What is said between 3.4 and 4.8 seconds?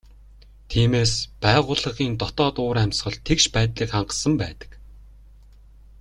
байдлыг хангасан байдаг.